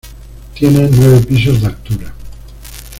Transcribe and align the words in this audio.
Tiene 0.55 0.89
nueve 0.91 1.19
pisos 1.19 1.61
de 1.61 1.67
altura. 1.67 2.11